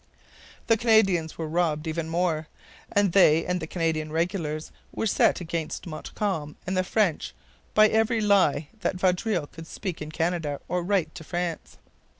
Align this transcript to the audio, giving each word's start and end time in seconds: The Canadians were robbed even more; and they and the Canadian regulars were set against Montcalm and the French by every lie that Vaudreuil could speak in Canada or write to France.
The 0.65 0.77
Canadians 0.77 1.37
were 1.37 1.47
robbed 1.47 1.85
even 1.85 2.09
more; 2.09 2.47
and 2.91 3.11
they 3.11 3.45
and 3.45 3.59
the 3.59 3.67
Canadian 3.67 4.11
regulars 4.11 4.71
were 4.91 5.05
set 5.05 5.39
against 5.41 5.85
Montcalm 5.85 6.55
and 6.65 6.75
the 6.75 6.83
French 6.83 7.35
by 7.75 7.87
every 7.87 8.19
lie 8.19 8.69
that 8.79 8.95
Vaudreuil 8.95 9.45
could 9.45 9.67
speak 9.67 10.01
in 10.01 10.09
Canada 10.11 10.59
or 10.67 10.81
write 10.81 11.13
to 11.13 11.23
France. 11.23 11.77